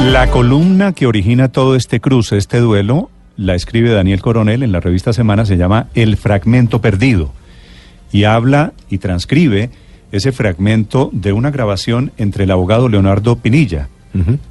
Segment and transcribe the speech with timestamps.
[0.00, 4.80] La columna que origina todo este cruce, este duelo, la escribe Daniel Coronel en la
[4.80, 7.32] revista Semana, se llama El Fragmento Perdido.
[8.12, 9.70] Y habla y transcribe
[10.12, 13.88] ese fragmento de una grabación entre el abogado Leonardo Pinilla.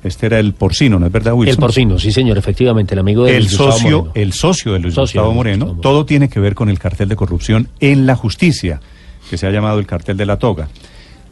[0.03, 1.55] Este era el porcino, ¿no es verdad, Wilson?
[1.55, 4.11] El porcino, sí, señor, efectivamente, el amigo de el Luis Gustavo socio, Moreno.
[4.15, 5.65] el socio de Luis Socio Gustavo de Luis Moreno.
[5.65, 5.81] Gustavo Moreno.
[5.81, 8.79] Todo tiene que ver con el cartel de corrupción en la justicia,
[9.29, 10.69] que se ha llamado el cartel de la toga.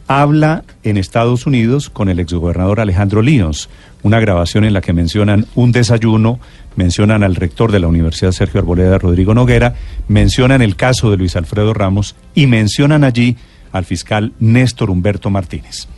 [0.08, 3.68] Habla en Estados Unidos con el exgobernador Alejandro Líos,
[4.04, 6.38] una grabación en la que mencionan un desayuno,
[6.76, 9.74] mencionan al rector de la Universidad Sergio Arboleda, Rodrigo Noguera,
[10.06, 13.36] mencionan el caso de Luis Alfredo Ramos y mencionan allí
[13.72, 15.88] al fiscal Néstor Humberto Martínez.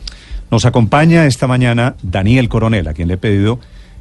[0.49, 3.59] Nos acompaña esta mañana Daniel Coronel, a quien le he pedido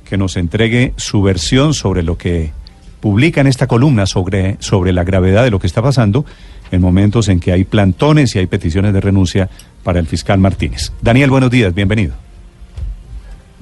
[0.08, 2.52] que nos entregue su versión sobre lo que
[3.00, 6.24] publica en esta columna sobre, sobre la gravedad de lo que está pasando
[6.70, 9.48] en momentos en que hay plantones y hay peticiones de renuncia
[9.82, 10.92] para el fiscal Martínez.
[11.00, 12.14] Daniel, buenos días, bienvenido.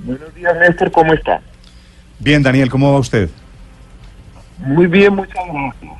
[0.05, 1.41] Buenos días, Néstor, ¿cómo está?
[2.19, 3.29] Bien, Daniel, ¿cómo va usted?
[4.59, 5.93] Muy bien, muchas gracias.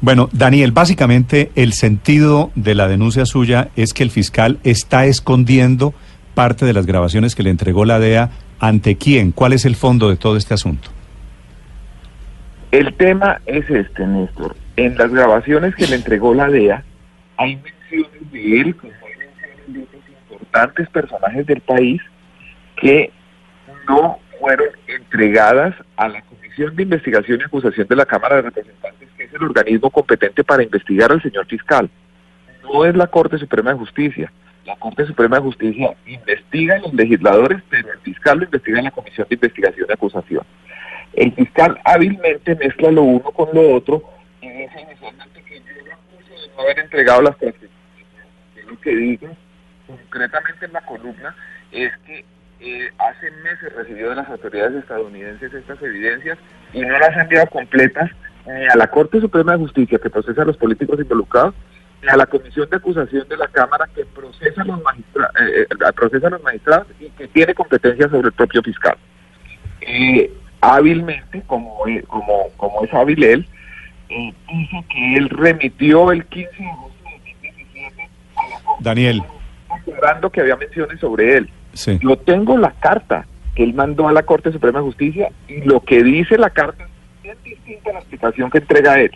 [0.00, 5.92] Bueno, Daniel, básicamente el sentido de la denuncia suya es que el fiscal está escondiendo
[6.34, 8.30] parte de las grabaciones que le entregó la DEA.
[8.60, 9.32] ¿Ante quién?
[9.32, 10.88] ¿Cuál es el fondo de todo este asunto?
[12.72, 14.56] El tema es este, Néstor.
[14.80, 16.82] En las grabaciones que le entregó la DEA,
[17.36, 22.00] hay menciones de él, como hay menciones de otros importantes personajes del país,
[22.80, 23.10] que
[23.86, 29.10] no fueron entregadas a la Comisión de Investigación y Acusación de la Cámara de Representantes,
[29.18, 31.90] que es el organismo competente para investigar al señor fiscal.
[32.62, 34.32] No es la Corte Suprema de Justicia.
[34.64, 38.84] La Corte Suprema de Justicia investiga a los legisladores, pero el fiscal lo investiga en
[38.86, 40.42] la Comisión de Investigación y Acusación.
[41.12, 46.40] El fiscal hábilmente mezcla lo uno con lo otro dice inicialmente que yo lo acuso
[46.40, 47.76] de no haber entregado las transcripciones.
[48.66, 49.28] Lo que digo
[49.86, 51.34] concretamente en la columna
[51.72, 52.24] es que
[52.60, 56.38] eh, hace meses recibió de las autoridades estadounidenses estas evidencias
[56.72, 58.10] y no las ha enviado completas
[58.46, 61.54] ni a la Corte Suprema de Justicia que procesa a los políticos involucrados
[62.02, 65.66] ni a la Comisión de Acusación de la Cámara que procesa a los, magistra eh,
[65.70, 68.96] eh, procesa a los magistrados y que tiene competencia sobre el propio fiscal.
[69.80, 73.48] Eh, hábilmente, como, como, como es hábil él,
[74.10, 79.22] eh, dice que él remitió el 15 de agosto de 2017 a la Corte Daniel,
[79.68, 81.50] aclarando que había menciones sobre él.
[81.72, 81.98] sí.
[82.02, 85.80] Yo tengo la carta que él mandó a la Corte Suprema de Justicia y lo
[85.80, 86.88] que dice la carta
[87.22, 89.10] es distinta a la explicación que entrega él.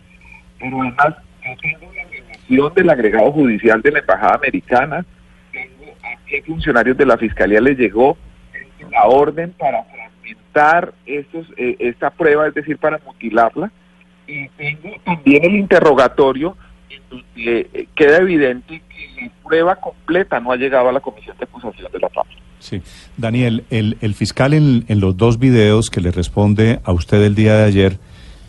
[0.58, 5.04] Pero además, yo tengo la remisión del agregado judicial de la Embajada Americana,
[5.52, 8.16] tengo a qué funcionarios de la Fiscalía les llegó
[8.90, 13.70] la orden para fragmentar estos, eh, esta prueba, es decir, para mutilarla,
[14.26, 16.56] y tengo también el interrogatorio
[16.90, 21.44] en eh, queda evidente que la prueba completa no ha llegado a la Comisión de
[21.44, 22.26] Acusación de la Paz.
[22.58, 22.80] Sí.
[23.16, 27.34] Daniel, el, el fiscal en, en los dos videos que le responde a usted el
[27.34, 27.98] día de ayer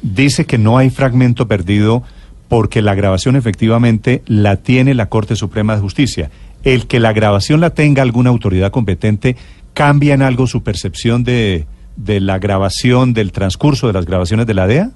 [0.01, 2.03] dice que no hay fragmento perdido
[2.47, 6.29] porque la grabación efectivamente la tiene la Corte Suprema de Justicia.
[6.63, 9.35] El que la grabación la tenga alguna autoridad competente
[9.73, 11.65] cambia en algo su percepción de,
[11.95, 14.91] de la grabación, del transcurso de las grabaciones de la DEA.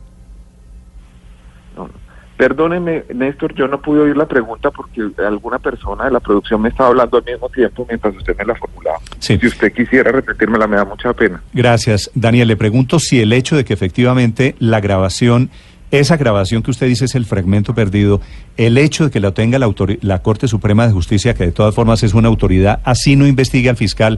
[2.40, 6.70] Perdóneme, Néstor, yo no pude oír la pregunta porque alguna persona de la producción me
[6.70, 8.98] estaba hablando al mismo tiempo mientras usted me la formulaba.
[9.20, 9.38] Sí.
[9.42, 11.44] Si usted quisiera repetírmela, me da mucha pena.
[11.54, 12.10] Gracias.
[12.16, 15.50] Daniel, le pregunto si el hecho de que efectivamente la grabación,
[15.92, 18.22] esa grabación que usted dice es el fragmento perdido,
[18.56, 19.70] el hecho de que lo tenga la,
[20.00, 23.70] la Corte Suprema de Justicia, que de todas formas es una autoridad, así no investigue
[23.70, 24.18] al fiscal,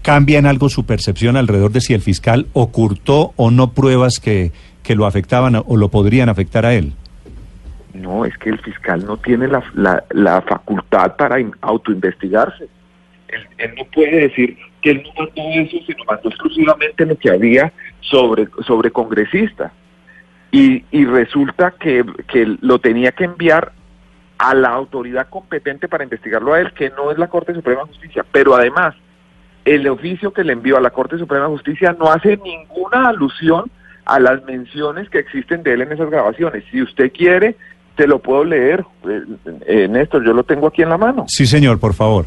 [0.00, 4.50] cambia en algo su percepción alrededor de si el fiscal ocultó o no pruebas que,
[4.82, 6.94] que lo afectaban o lo podrían afectar a él.
[7.94, 12.68] No, es que el fiscal no tiene la, la, la facultad para in- autoinvestigarse.
[13.28, 17.30] Él, él no puede decir que él no mandó eso, sino mandó exclusivamente lo que
[17.30, 19.72] había sobre, sobre congresistas.
[20.52, 23.72] Y, y resulta que, que lo tenía que enviar
[24.38, 27.88] a la autoridad competente para investigarlo a él, que no es la Corte Suprema de
[27.88, 28.24] Justicia.
[28.32, 28.94] Pero además,
[29.64, 33.70] el oficio que le envió a la Corte Suprema de Justicia no hace ninguna alusión
[34.06, 36.64] a las menciones que existen de él en esas grabaciones.
[36.70, 37.54] Si usted quiere,
[37.96, 39.22] te lo puedo leer, eh,
[39.66, 41.24] eh, Néstor, yo lo tengo aquí en la mano.
[41.28, 42.26] Sí, señor, por favor.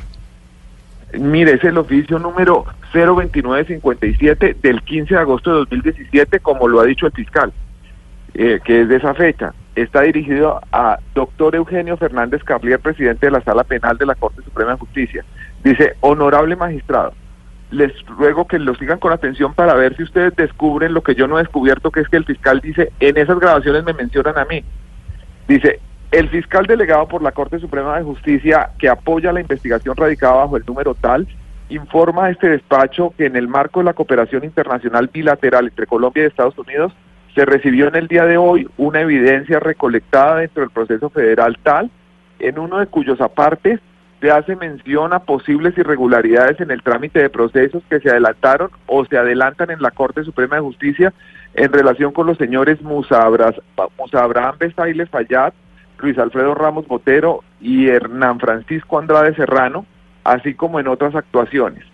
[1.19, 6.85] Mire, es el oficio número 02957 del 15 de agosto de 2017, como lo ha
[6.85, 7.53] dicho el fiscal,
[8.33, 9.53] eh, que es de esa fecha.
[9.75, 14.41] Está dirigido a doctor Eugenio Fernández Carlier, presidente de la Sala Penal de la Corte
[14.43, 15.23] Suprema de Justicia.
[15.63, 17.13] Dice, honorable magistrado,
[17.71, 21.27] les ruego que lo sigan con atención para ver si ustedes descubren lo que yo
[21.27, 24.45] no he descubierto, que es que el fiscal dice, en esas grabaciones me mencionan a
[24.45, 24.63] mí.
[25.47, 25.79] Dice,
[26.11, 30.57] el fiscal delegado por la Corte Suprema de Justicia que apoya la investigación radicada bajo
[30.57, 31.27] el número tal
[31.69, 36.27] informa este despacho que en el marco de la cooperación internacional bilateral entre Colombia y
[36.27, 36.93] Estados Unidos
[37.33, 41.89] se recibió en el día de hoy una evidencia recolectada dentro del proceso federal tal,
[42.39, 43.79] en uno de cuyos apartes
[44.21, 49.03] se hace mención a posibles irregularidades en el trámite de procesos que se adelantaron o
[49.05, 51.13] se adelantan en la Corte Suprema de Justicia
[51.55, 55.53] en relación con los señores Musa, Abraham Besaile Fayad,
[55.99, 59.85] Luis Alfredo Ramos Botero y Hernán Francisco Andrade Serrano,
[60.23, 61.85] así como en otras actuaciones.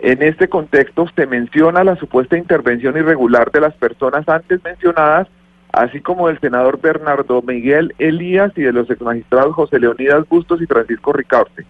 [0.00, 5.28] En este contexto se menciona la supuesta intervención irregular de las personas antes mencionadas,
[5.72, 10.66] así como del senador Bernardo Miguel Elías y de los exmagistrados José Leonidas Bustos y
[10.66, 11.66] Francisco Ricaurte.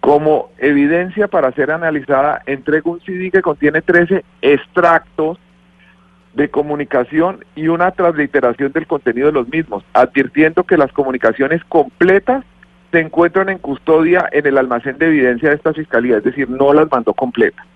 [0.00, 5.38] Como evidencia para ser analizada, entrega un CD que contiene 13 extractos
[6.36, 12.44] de comunicación y una transliteración del contenido de los mismos, advirtiendo que las comunicaciones completas
[12.92, 16.74] se encuentran en custodia en el almacén de evidencia de esta fiscalía, es decir, no
[16.74, 17.66] las mandó completas.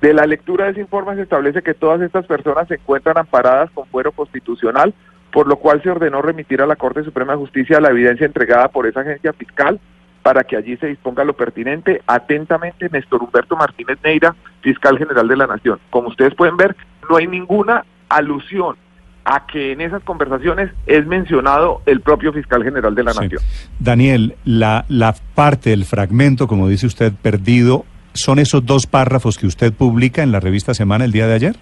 [0.00, 3.70] De la lectura de ese informe se establece que todas estas personas se encuentran amparadas
[3.70, 4.94] con fuero constitucional,
[5.30, 8.68] por lo cual se ordenó remitir a la Corte Suprema de Justicia la evidencia entregada
[8.68, 9.78] por esa agencia fiscal
[10.22, 12.02] para que allí se disponga lo pertinente.
[12.06, 15.78] Atentamente, Néstor Humberto Martínez Neira, fiscal general de la Nación.
[15.90, 16.74] Como ustedes pueden ver,
[17.08, 18.76] no hay ninguna alusión
[19.24, 23.42] a que en esas conversaciones es mencionado el propio fiscal general de la Nación.
[23.80, 29.48] Daniel, la, la parte del fragmento, como dice usted, perdido, ¿son esos dos párrafos que
[29.48, 31.56] usted publica en la revista Semana el día de ayer?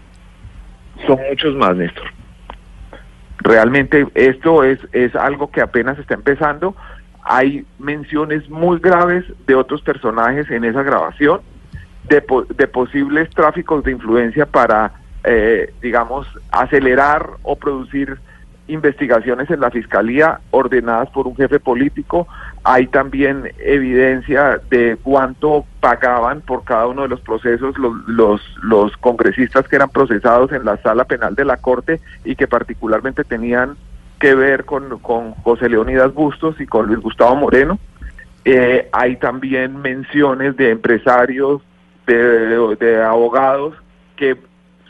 [1.06, 2.04] Son muchos más, Néstor.
[3.38, 6.76] Realmente esto es, es algo que apenas está empezando.
[7.22, 11.40] Hay menciones muy graves de otros personajes en esa grabación,
[12.08, 12.22] de,
[12.56, 14.92] de posibles tráficos de influencia para
[15.24, 18.18] eh, digamos, acelerar o producir
[18.66, 22.26] investigaciones en la fiscalía ordenadas por un jefe político.
[22.62, 28.96] Hay también evidencia de cuánto pagaban por cada uno de los procesos los, los, los
[28.98, 33.76] congresistas que eran procesados en la sala penal de la Corte y que particularmente tenían
[34.18, 37.78] que ver con, con José Leonidas Bustos y con Luis Gustavo Moreno.
[38.46, 41.62] Eh, hay también menciones de empresarios,
[42.06, 43.74] de, de abogados
[44.16, 44.36] que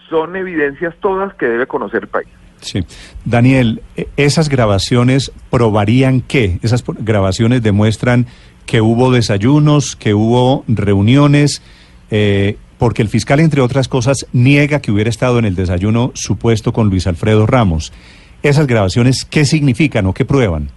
[0.08, 2.28] son evidencias todas que debe conocer el país.
[2.60, 2.84] Sí.
[3.24, 6.58] Daniel, e, ¿esas grabaciones probarían qué?
[6.62, 8.26] ¿Esas grabaciones demuestran
[8.66, 11.62] que hubo desayunos, que hubo reuniones?
[12.10, 16.72] Eh, porque el fiscal, entre otras cosas, niega que hubiera estado en el desayuno supuesto
[16.72, 17.92] con Luis Alfredo Ramos.
[18.42, 20.68] ¿Esas grabaciones qué significan o qué prueban?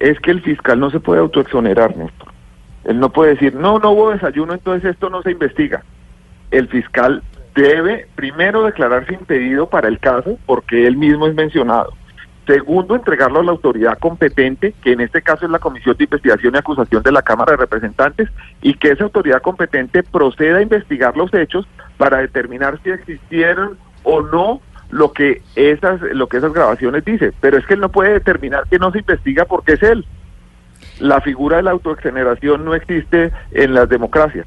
[0.00, 2.32] Es que el fiscal no se puede autoexonerar, Néstor.
[2.84, 5.82] Él no puede decir, no, no hubo desayuno, entonces esto no se investiga.
[6.50, 7.22] El fiscal
[7.54, 11.92] debe primero declararse impedido para el caso porque él mismo es mencionado.
[12.46, 16.54] Segundo, entregarlo a la autoridad competente, que en este caso es la Comisión de Investigación
[16.54, 18.28] y Acusación de la Cámara de Representantes,
[18.60, 21.66] y que esa autoridad competente proceda a investigar los hechos
[21.96, 24.60] para determinar si existieron o no
[24.90, 27.32] lo que esas lo que esas grabaciones dicen.
[27.40, 30.04] Pero es que él no puede determinar que no se investiga porque es él.
[31.00, 34.46] La figura de la autoexoneración no existe en las democracias.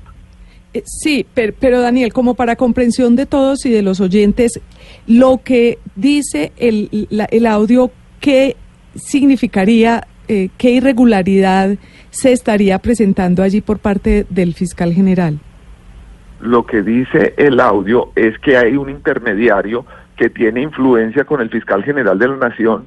[0.78, 4.62] Eh, sí, pero, Daniel, como para comprensión de todos y de los oyentes,
[5.08, 7.90] lo que dice el, el audio,
[8.20, 8.56] ¿qué
[8.94, 11.78] significaría, eh, qué irregularidad
[12.12, 15.40] se estaría presentando allí por parte del fiscal general?
[16.42, 19.84] Lo que dice el audio es que hay un intermediario
[20.16, 22.86] que tiene influencia con el fiscal general de la Nación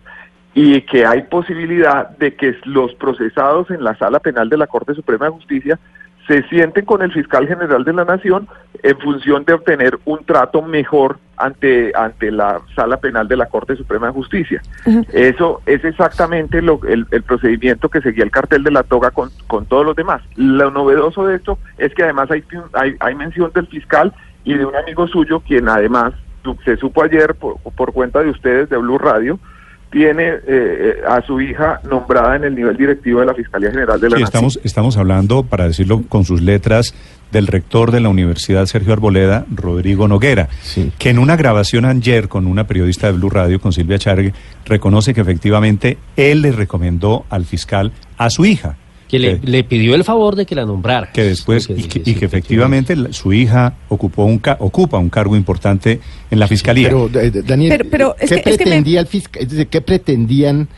[0.54, 4.94] y que hay posibilidad de que los procesados en la sala penal de la Corte
[4.94, 5.78] Suprema de Justicia
[6.26, 8.48] se sienten con el fiscal general de la nación
[8.82, 13.74] en función de obtener un trato mejor ante ante la sala penal de la Corte
[13.76, 14.62] Suprema de Justicia.
[15.12, 19.66] Eso es exactamente lo, el, procedimiento que seguía el cartel de la toga con, con
[19.66, 20.22] todos los demás.
[20.36, 24.12] Lo novedoso de esto es que además hay, hay, hay mención del fiscal
[24.44, 26.14] y de un amigo suyo, quien además
[26.64, 29.38] se supo ayer por, por cuenta de ustedes de Blue Radio,
[29.90, 34.00] tiene eh, eh, a su hija nombrada en el nivel directivo de la Fiscalía General
[34.00, 36.94] de la sí, Estamos, estamos hablando, para decirlo con sus letras,
[37.32, 40.49] del rector de la Universidad Sergio Arboleda, Rodrigo Noguera,
[40.99, 44.32] que en una grabación ayer con una periodista de Blue Radio, con Silvia Chargue,
[44.64, 48.76] reconoce que efectivamente él le recomendó al fiscal a su hija
[49.10, 51.10] que le, pidió el favor de que la nombrara.
[51.12, 56.00] Que después, y que, efectivamente su hija ocupó un ocupa un cargo importante
[56.30, 56.88] en la fiscalía.
[56.88, 60.68] Pero, eh, Daniel, ¿qué, pretendía el fiscal, ¿qué pretendían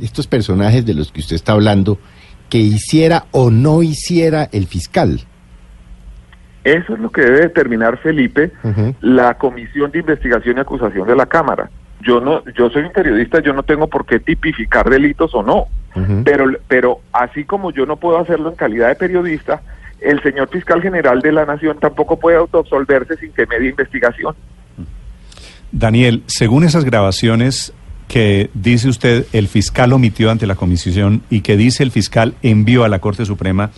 [0.00, 1.98] estos personajes de los que usted está hablando
[2.48, 5.20] que hiciera o no hiciera el fiscal?
[6.64, 8.52] Eso es lo que debe determinar Felipe,
[9.02, 11.68] la Comisión de Investigación y Acusación de la Cámara.
[12.04, 15.68] Yo no, yo soy un periodista, yo no tengo por qué tipificar delitos o no
[16.24, 19.62] pero, pero así como yo no puedo hacerlo en calidad de periodista,
[20.00, 24.34] el señor fiscal general de la Nación tampoco puede autoabsolverse sin que medie investigación.
[25.70, 27.72] Daniel, según esas grabaciones
[28.08, 32.84] que dice usted el fiscal omitió ante la comisión y que dice el fiscal envió
[32.84, 33.70] a la Corte Suprema,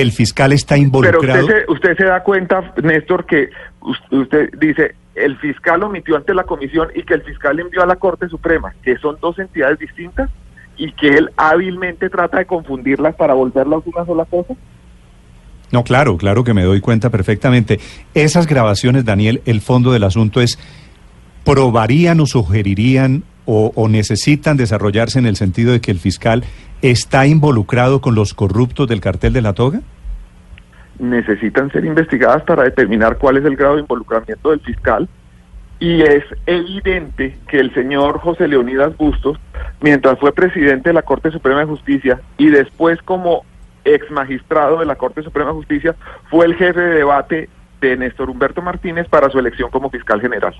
[0.00, 1.46] el fiscal está involucrado.
[1.46, 3.50] Pero usted se, da cuenta, Néstor, que
[4.10, 7.96] usted dice el fiscal omitió ante la comisión y que el fiscal envió a la
[7.96, 10.30] Corte Suprema, que son dos entidades distintas
[10.76, 14.54] y que él hábilmente trata de confundirlas para volverlas una sola cosa.
[15.72, 17.80] No, claro, claro que me doy cuenta perfectamente.
[18.14, 20.58] Esas grabaciones, Daniel, el fondo del asunto es,
[21.44, 26.42] ¿probarían o sugerirían o, necesitan desarrollarse en el sentido de que el fiscal
[26.82, 29.80] está involucrado con los corruptos del cartel de la toga?
[30.98, 35.08] Necesitan ser investigadas para determinar cuál es el grado de involucramiento del fiscal
[35.78, 39.38] y es evidente que el señor José Leonidas Bustos,
[39.80, 43.44] mientras fue presidente de la Corte Suprema de Justicia y después como
[43.84, 45.94] ex magistrado de la Corte Suprema de Justicia,
[46.30, 50.54] fue el jefe de debate de Néstor Humberto Martínez para su elección como fiscal general.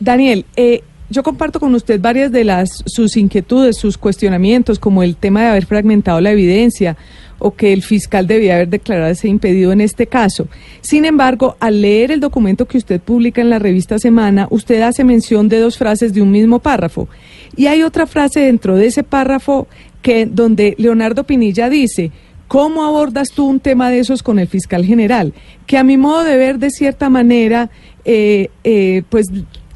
[0.00, 5.16] Daniel, eh, yo comparto con usted varias de las sus inquietudes, sus cuestionamientos, como el
[5.16, 6.96] tema de haber fragmentado la evidencia
[7.38, 10.48] o que el fiscal debía haber declarado ese impedido en este caso.
[10.80, 15.04] Sin embargo, al leer el documento que usted publica en la revista Semana, usted hace
[15.04, 17.08] mención de dos frases de un mismo párrafo.
[17.56, 19.66] Y hay otra frase dentro de ese párrafo
[20.02, 22.12] que donde Leonardo Pinilla dice,
[22.48, 25.34] ¿cómo abordas tú un tema de esos con el fiscal general?
[25.66, 27.70] Que a mi modo de ver, de cierta manera,
[28.04, 29.26] eh, eh, pues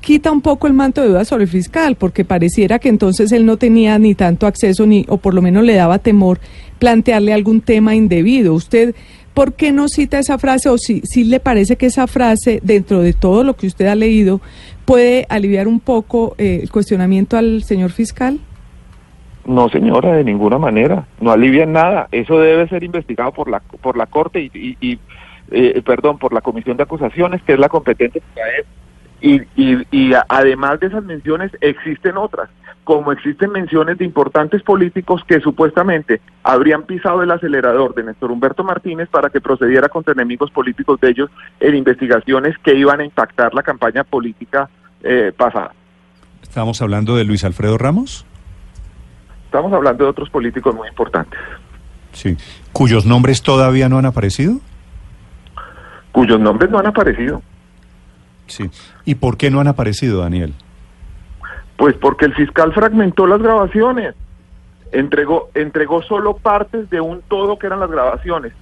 [0.06, 3.44] quita un poco el manto de duda sobre el fiscal, porque pareciera que entonces él
[3.44, 6.38] no tenía ni tanto acceso, ni, o por lo menos le daba temor
[6.78, 8.54] plantearle algún tema indebido.
[8.54, 8.94] ¿Usted
[9.34, 13.02] por qué no cita esa frase o si, si le parece que esa frase, dentro
[13.02, 14.40] de todo lo que usted ha leído,
[14.84, 18.38] puede aliviar un poco eh, el cuestionamiento al señor fiscal?
[19.44, 21.08] No, señora, de ninguna manera.
[21.20, 22.06] No alivia nada.
[22.12, 25.00] Eso debe ser investigado por la por la corte y, y,
[25.50, 28.85] eh, perdón, por la comisión de acusaciones, que es la competente para eso.
[29.20, 32.50] Y, y, además de esas menciones existen otras,
[32.84, 38.62] como existen menciones de importantes políticos que supuestamente habrían pisado el acelerador de Néstor Humberto
[38.62, 41.30] Martínez para que procediera contra enemigos políticos de ellos
[41.60, 44.68] en investigaciones que iban a impactar la campaña política
[45.02, 45.72] eh, pasada.
[46.42, 48.26] ¿Estamos hablando de Luis Alfredo Ramos?
[49.46, 51.40] Estamos hablando de otros políticos muy importantes.
[52.12, 52.36] Sí.
[52.72, 54.60] ¿Cuyos nombres todavía no han aparecido?
[56.12, 57.42] Cuyos nombres no han aparecido.
[58.46, 58.70] Sí.
[59.04, 60.54] ¿Y por qué no han aparecido, Daniel?
[61.76, 64.14] Pues porque el fiscal fragmentó las grabaciones.
[64.92, 68.52] Entregó, entregó solo partes de un todo que eran las grabaciones.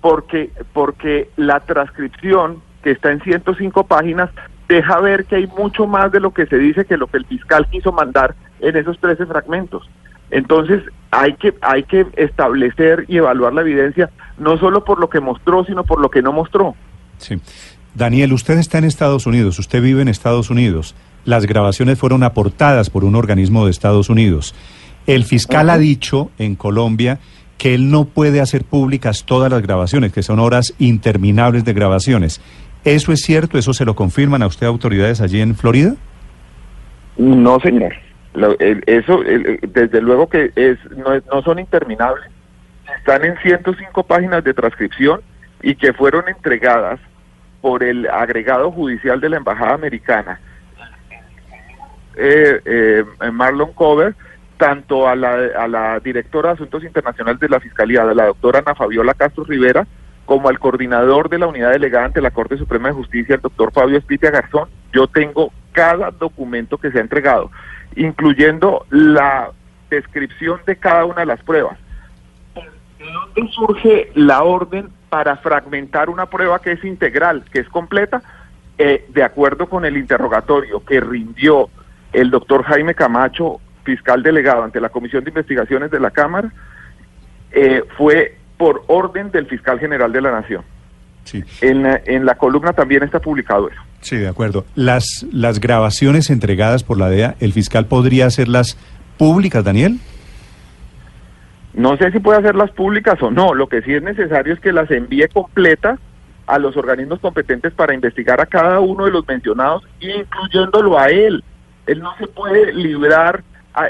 [0.00, 4.30] Porque, porque la transcripción, que está en 105 páginas,
[4.68, 7.26] deja ver que hay mucho más de lo que se dice que lo que el
[7.26, 9.88] fiscal quiso mandar en esos 13 fragmentos.
[10.30, 15.20] Entonces hay que, hay que establecer y evaluar la evidencia no solo por lo que
[15.20, 16.74] mostró, sino por lo que no mostró.
[17.18, 17.40] Sí.
[17.94, 20.94] Daniel, usted está en Estados Unidos, usted vive en Estados Unidos.
[21.24, 24.54] Las grabaciones fueron aportadas por un organismo de Estados Unidos.
[25.06, 27.18] El fiscal ha dicho en Colombia
[27.58, 32.40] que él no puede hacer públicas todas las grabaciones, que son horas interminables de grabaciones.
[32.84, 33.58] ¿Eso es cierto?
[33.58, 35.94] ¿Eso se lo confirman a usted autoridades allí en Florida?
[37.18, 37.92] No, señor.
[38.86, 39.20] eso,
[39.68, 42.24] desde luego que es, no, no son interminables.
[42.98, 45.20] Están en 105 páginas de transcripción
[45.62, 46.98] y que fueron entregadas
[47.60, 50.40] por el agregado judicial de la Embajada Americana,
[52.16, 54.14] eh, eh, Marlon Cover,
[54.56, 59.14] tanto a la, directora de Asuntos Internacionales de la Fiscalía, de la doctora Ana Fabiola
[59.14, 59.86] Castro Rivera,
[60.26, 63.72] como al coordinador de la unidad delegada ante la Corte Suprema de Justicia, el doctor
[63.72, 67.50] Fabio Espitia Garzón, yo tengo cada documento que se ha entregado,
[67.96, 69.50] incluyendo la
[69.88, 71.78] descripción de cada una de las pruebas.
[73.00, 78.22] ¿De dónde surge la orden para fragmentar una prueba que es integral, que es completa,
[78.76, 81.70] eh, de acuerdo con el interrogatorio que rindió
[82.12, 86.52] el doctor Jaime Camacho, fiscal delegado ante la Comisión de Investigaciones de la Cámara,
[87.52, 90.62] eh, fue por orden del fiscal general de la Nación.
[91.24, 91.42] Sí.
[91.62, 93.80] En, la, en la columna también está publicado eso.
[94.02, 94.66] Sí, de acuerdo.
[94.74, 98.76] Las, las grabaciones entregadas por la DEA, ¿el fiscal podría hacerlas
[99.16, 99.98] públicas, Daniel?
[101.74, 104.72] No sé si puede hacerlas públicas o no, lo que sí es necesario es que
[104.72, 105.98] las envíe completas
[106.46, 111.44] a los organismos competentes para investigar a cada uno de los mencionados, incluyéndolo a él.
[111.86, 113.44] Él no se puede librar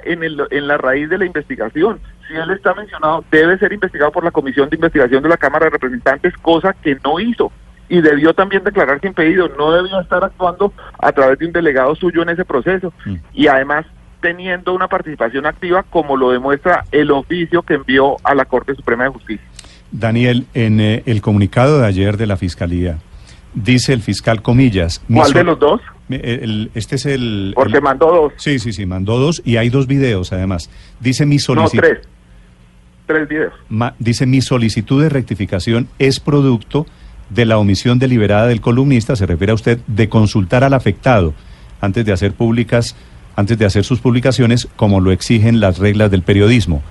[0.05, 2.01] en, el, en la raíz de la investigación.
[2.29, 5.67] Si él está mencionado, debe ser investigado por la Comisión de Investigación de la Cámara
[5.67, 7.51] de Representantes, cosa que no hizo.
[7.89, 12.23] Y debió también declararse impedido, no debió estar actuando a través de un delegado suyo
[12.23, 12.93] en ese proceso.
[13.05, 13.17] Mm.
[13.33, 13.87] Y además
[14.21, 19.05] teniendo una participación activa como lo demuestra el oficio que envió a la Corte Suprema
[19.05, 19.47] de Justicia.
[19.93, 22.99] Daniel, en eh, el comunicado de ayer de la Fiscalía,
[23.55, 25.03] dice el fiscal comillas.
[25.13, 25.81] ¿Cuál de los dos?
[26.75, 27.53] este es el...
[27.55, 28.33] Porque mandó dos.
[28.37, 30.69] Sí, sí, sí, mandó dos y hay dos videos además.
[30.99, 31.83] Dice mi solicitud...
[31.83, 32.09] No, tres.
[33.07, 33.53] Tres videos.
[33.99, 36.87] dice mi solicitud de rectificación es producto
[37.29, 41.35] de la omisión deliberada del columnista, se refiere a usted, de consultar al afectado
[41.81, 42.95] antes de hacer públicas,
[43.41, 46.83] antes de hacer sus publicaciones, como lo exigen las reglas del periodismo.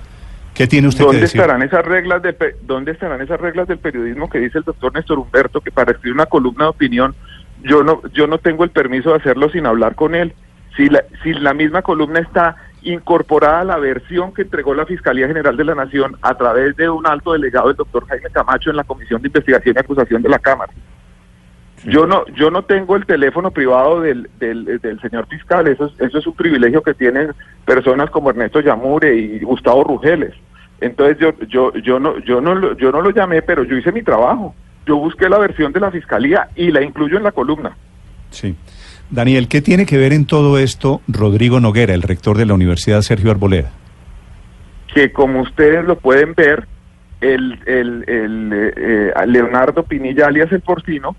[0.54, 1.40] ¿Qué tiene usted ¿Dónde que decir?
[1.40, 5.18] Estarán esas reglas de, ¿Dónde estarán esas reglas del periodismo que dice el doctor Néstor
[5.18, 7.14] Humberto que para escribir una columna de opinión
[7.62, 10.34] yo no, yo no tengo el permiso de hacerlo sin hablar con él?
[10.76, 15.26] Si la, si la misma columna está incorporada a la versión que entregó la Fiscalía
[15.26, 18.76] General de la Nación a través de un alto delegado del doctor Jaime Camacho en
[18.76, 20.72] la Comisión de Investigación y Acusación de la Cámara.
[21.84, 25.92] Yo no, yo no tengo el teléfono privado del, del, del, señor fiscal, eso es,
[26.00, 27.32] eso es un privilegio que tienen
[27.64, 30.34] personas como Ernesto Yamure y Gustavo Rugeles.
[30.80, 34.02] Entonces yo, yo, yo no, yo no, yo no lo llamé, pero yo hice mi
[34.02, 34.54] trabajo.
[34.86, 37.76] Yo busqué la versión de la fiscalía y la incluyo en la columna.
[38.30, 38.56] Sí.
[39.10, 43.02] Daniel, ¿qué tiene que ver en todo esto Rodrigo Noguera, el rector de la Universidad
[43.02, 43.70] Sergio Arboleda?
[44.94, 46.66] Que como ustedes lo pueden ver,
[47.20, 51.16] el, el, el eh, Leonardo Pinilla, alias el porcino,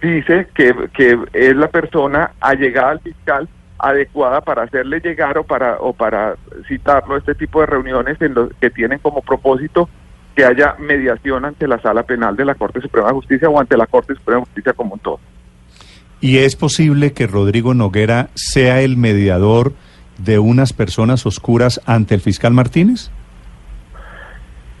[0.00, 5.78] dice que, que es la persona allegada al fiscal adecuada para hacerle llegar o para
[5.78, 6.36] o para
[6.68, 9.88] citarlo a este tipo de reuniones en los que tienen como propósito
[10.36, 13.76] que haya mediación ante la sala penal de la Corte Suprema de Justicia o ante
[13.76, 15.18] la Corte Suprema de Justicia como un todo.
[16.20, 19.72] ¿Y es posible que Rodrigo Noguera sea el mediador
[20.18, 23.10] de unas personas oscuras ante el fiscal Martínez?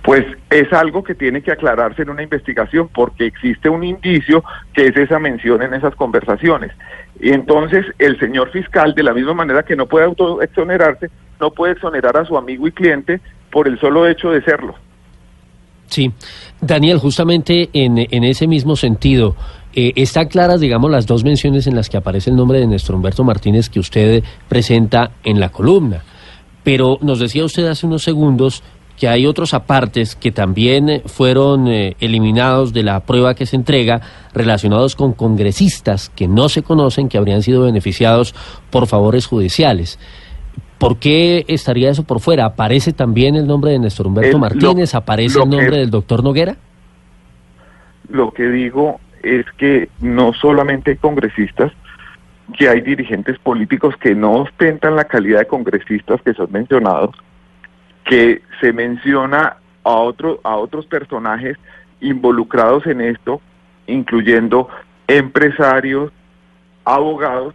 [0.02, 4.42] Pues es algo que tiene que aclararse en una investigación porque existe un indicio
[4.72, 6.72] que es esa mención en esas conversaciones.
[7.20, 11.74] Y entonces el señor fiscal, de la misma manera que no puede autoexonerarse, no puede
[11.74, 14.74] exonerar a su amigo y cliente por el solo hecho de serlo.
[15.86, 16.12] Sí,
[16.60, 19.34] Daniel, justamente en, en ese mismo sentido,
[19.72, 22.96] eh, están claras, digamos, las dos menciones en las que aparece el nombre de Néstor
[22.96, 26.02] Humberto Martínez que usted presenta en la columna.
[26.62, 28.62] Pero nos decía usted hace unos segundos
[29.00, 33.56] que hay otros apartes que también eh, fueron eh, eliminados de la prueba que se
[33.56, 34.02] entrega
[34.34, 38.34] relacionados con congresistas que no se conocen, que habrían sido beneficiados
[38.68, 39.98] por favores judiciales.
[40.76, 42.44] ¿Por qué estaría eso por fuera?
[42.44, 44.94] ¿Aparece también el nombre de Néstor Humberto Martínez?
[44.94, 46.56] ¿Aparece el nombre del doctor Noguera?
[48.10, 51.72] Lo que digo es que no solamente hay congresistas,
[52.58, 57.14] que hay dirigentes políticos que no ostentan la calidad de congresistas que son mencionados,
[58.04, 61.56] que se menciona a, otro, a otros personajes
[62.00, 63.40] involucrados en esto,
[63.86, 64.68] incluyendo
[65.06, 66.12] empresarios,
[66.84, 67.54] abogados,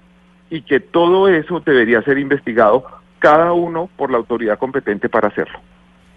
[0.49, 2.85] y que todo eso debería ser investigado
[3.19, 5.59] cada uno por la autoridad competente para hacerlo.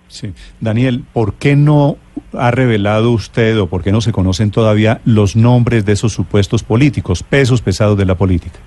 [0.09, 0.33] Sí.
[0.61, 1.97] Daniel, ¿por qué no
[2.33, 6.63] ha revelado usted o por qué no se conocen todavía los nombres de esos supuestos
[6.63, 8.59] políticos, pesos pesados de la política?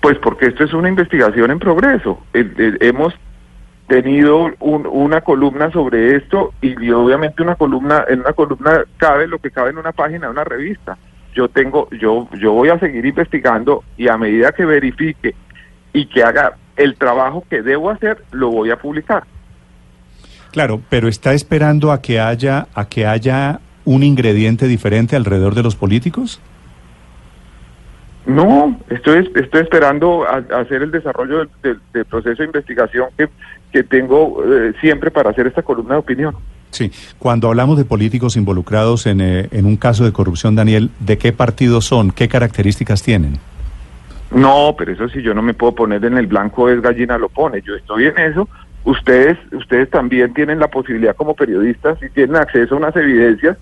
[0.00, 2.20] Pues porque esto es una investigación en progreso.
[2.32, 3.14] hemos
[3.88, 9.50] tenido una columna sobre esto y, obviamente una columna en una columna cabe lo que
[9.50, 10.96] cabe en una página de una revista.
[11.34, 15.34] Yo tengo yo yo voy a seguir investigando y a medida que verifique
[15.92, 19.24] y que haga el trabajo que debo hacer lo voy a publicar.
[20.52, 25.62] Claro pero está esperando a que haya a que haya un ingrediente diferente alrededor de
[25.62, 26.40] los políticos
[28.26, 33.28] no, estoy, estoy esperando a, hacer el desarrollo del, proceso de investigación que,
[33.72, 36.34] que tengo eh, siempre para hacer esta columna de opinión.
[36.70, 41.16] Sí, cuando hablamos de políticos involucrados en, eh, en un caso de corrupción, Daniel, ¿de
[41.16, 42.10] qué partido son?
[42.10, 43.38] ¿Qué características tienen?
[44.30, 47.30] No, pero eso sí, yo no me puedo poner en el blanco es gallina lo
[47.30, 48.48] pone, yo estoy en eso.
[48.84, 53.56] Ustedes, ustedes también tienen la posibilidad como periodistas y tienen acceso a unas evidencias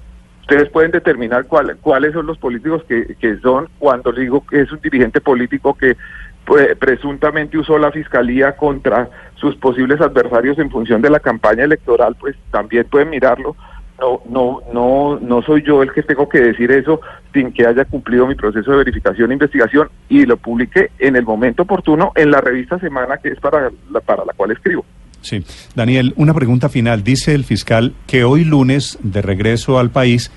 [0.49, 4.81] ustedes pueden determinar cuáles son los políticos que, que son, cuando digo que es un
[4.81, 5.97] dirigente político que
[6.45, 12.15] pues, presuntamente usó la fiscalía contra sus posibles adversarios en función de la campaña electoral,
[12.21, 13.57] pues también pueden mirarlo.
[13.99, 17.01] No, no, no, no soy yo el que tengo que decir eso
[17.33, 21.25] sin que haya cumplido mi proceso de verificación e investigación y lo publiqué en el
[21.25, 24.85] momento oportuno en la revista Semana que es para la, para la cual escribo.
[25.27, 25.43] Sí.
[25.75, 27.03] Daniel, una pregunta final.
[27.03, 30.31] Dice el fiscal que hoy lunes, de regreso al país,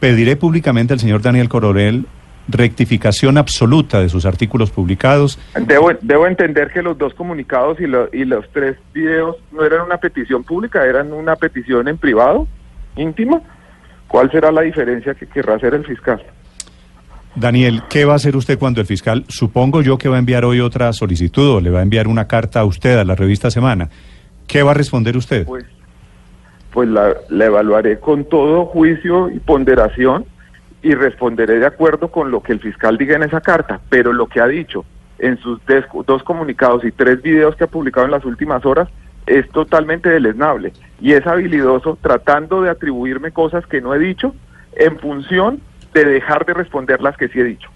[0.00, 2.04] pediré públicamente al señor Daniel Coronel
[2.46, 5.38] rectificación absoluta de sus artículos publicados.
[5.66, 9.96] Debo, debo entender que los dos comunicados y, y los tres videos no eran una
[9.96, 12.46] petición pública, eran una petición en privado,
[12.96, 13.40] íntima.
[14.08, 16.22] ¿Cuál será la diferencia que querrá hacer el fiscal?
[17.34, 20.44] Daniel, ¿qué va a hacer usted cuando el fiscal, supongo yo que va a enviar
[20.44, 23.50] hoy otra solicitud o le va a enviar una carta a usted a la revista
[23.50, 23.88] Semana?
[24.46, 25.46] ¿Qué va a responder usted?
[25.46, 25.64] Pues,
[26.72, 30.26] pues la, la evaluaré con todo juicio y ponderación
[30.82, 34.26] y responderé de acuerdo con lo que el fiscal diga en esa carta, pero lo
[34.26, 34.84] que ha dicho
[35.18, 35.60] en sus
[36.06, 38.88] dos comunicados y tres videos que ha publicado en las últimas horas
[39.26, 44.34] es totalmente deleznable y es habilidoso tratando de atribuirme cosas que no he dicho
[44.76, 45.60] en función
[45.94, 47.70] de dejar de responder las que sí he dicho.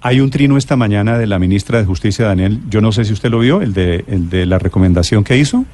[0.00, 3.12] Hay un trino esta mañana de la ministra de Justicia, Daniel, yo no sé si
[3.12, 5.64] usted lo vio, el de, el de la recomendación que hizo.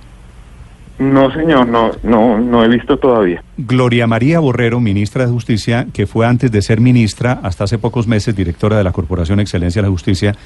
[0.98, 3.42] No, señor, no, no, no he visto todavía.
[3.56, 8.06] Gloria María Borrero, ministra de Justicia, que fue antes de ser ministra, hasta hace pocos
[8.06, 10.36] meses, directora de la Corporación Excelencia de la Justicia,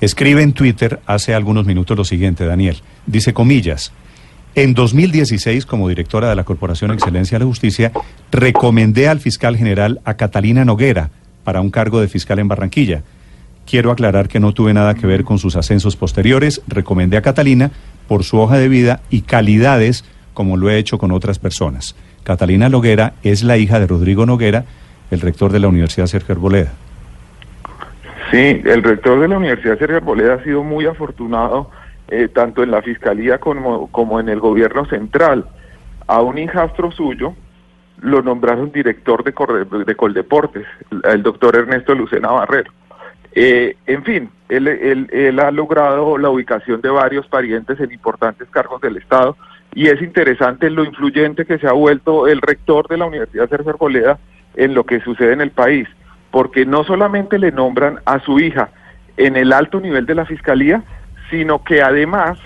[0.00, 2.82] escribe en Twitter hace algunos minutos lo siguiente, Daniel.
[3.06, 3.92] Dice comillas.
[4.54, 7.92] En 2016, como directora de la Corporación Excelencia de la Justicia,
[8.32, 11.10] recomendé al fiscal general a Catalina Noguera
[11.44, 13.02] para un cargo de fiscal en Barranquilla.
[13.64, 16.60] Quiero aclarar que no tuve nada que ver con sus ascensos posteriores.
[16.66, 17.70] Recomendé a Catalina
[18.08, 21.96] por su hoja de vida y calidades como lo he hecho con otras personas.
[22.24, 24.64] Catalina Noguera es la hija de Rodrigo Noguera,
[25.10, 26.72] el rector de la Universidad Sergio Arboleda.
[28.30, 31.70] Sí, el rector de la Universidad Sergio Arboleda ha sido muy afortunado
[32.08, 35.46] eh, tanto en la Fiscalía como, como en el gobierno central.
[36.06, 37.34] A un hijastro suyo
[38.00, 40.66] lo nombraron director de, de Coldeportes,
[41.04, 42.72] el doctor Ernesto Lucena Barrero.
[43.34, 48.98] Eh, en fin, él, ha logrado la ubicación de varios parientes en importantes cargos del
[48.98, 49.36] Estado
[49.74, 53.70] y es interesante lo influyente que se ha vuelto el rector de la Universidad Sergio
[53.70, 54.18] Arboleda
[54.54, 55.88] en lo que sucede en el país,
[56.30, 58.68] porque no solamente le nombran a su hija
[59.16, 60.82] en el alto nivel de la Fiscalía,
[61.30, 62.38] sino que además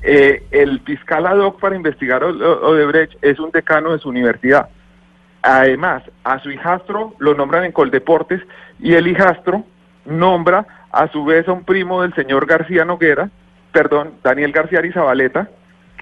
[0.00, 4.70] eh, el fiscal ad hoc para investigar Odebrecht es un decano de su universidad.
[5.42, 8.40] Además, a su hijastro lo nombran en Coldeportes
[8.80, 9.66] y el hijastro
[10.04, 13.30] nombra a su vez a un primo del señor García Noguera,
[13.72, 15.48] perdón, Daniel García Arizabaleta,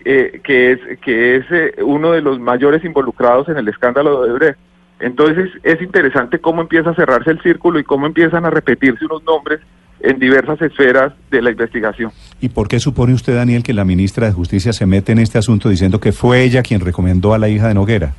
[0.02, 4.58] que es, que es eh, uno de los mayores involucrados en el escándalo de Odebrecht.
[4.98, 9.22] Entonces es interesante cómo empieza a cerrarse el círculo y cómo empiezan a repetirse unos
[9.24, 9.60] nombres
[10.00, 12.10] en diversas esferas de la investigación.
[12.40, 15.38] ¿Y por qué supone usted, Daniel, que la ministra de Justicia se mete en este
[15.38, 18.14] asunto diciendo que fue ella quien recomendó a la hija de Noguera?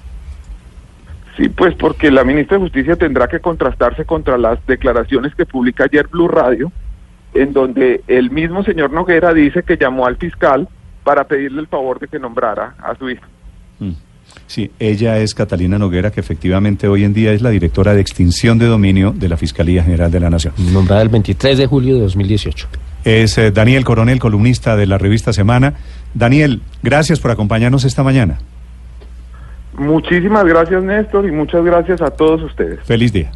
[1.42, 5.86] Sí, pues porque la ministra de Justicia tendrá que contrastarse contra las declaraciones que publica
[5.86, 6.72] ayer Blue Radio,
[7.34, 10.70] en donde el mismo señor Noguera dice que llamó al fiscal
[11.04, 13.28] para pedirle el favor de que nombrara a su hija.
[13.80, 13.94] Mm.
[14.46, 18.60] Sí, ella es Catalina Noguera, que efectivamente hoy en día es la directora de extinción
[18.60, 20.54] de dominio de la Fiscalía General de la Nación.
[20.72, 22.68] Nombrada el 23 de julio de 2018.
[23.04, 25.74] Es eh, Daniel Coronel, columnista de la revista Semana.
[26.14, 28.38] Daniel, gracias por acompañarnos esta mañana.
[29.74, 32.80] Muchísimas gracias, Néstor, y muchas gracias a todos ustedes.
[32.84, 33.32] Feliz día.